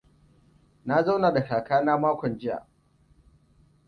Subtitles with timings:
[0.85, 2.67] Na zauna da kakana makon jiya.